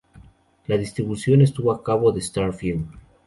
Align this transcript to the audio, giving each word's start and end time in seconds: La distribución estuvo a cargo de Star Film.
La 0.65 0.79
distribución 0.79 1.43
estuvo 1.43 1.71
a 1.71 1.83
cargo 1.83 2.11
de 2.11 2.21
Star 2.21 2.53
Film. 2.53 2.87